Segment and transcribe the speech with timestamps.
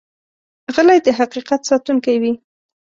[0.73, 2.33] غلی، د حقیقت ساتونکی وي.